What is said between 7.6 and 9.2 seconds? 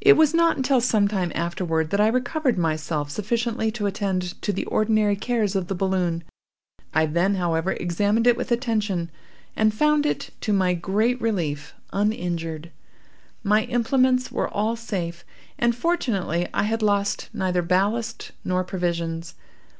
examined it with attention,